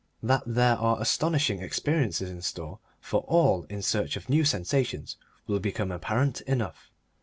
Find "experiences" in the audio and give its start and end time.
1.61-2.27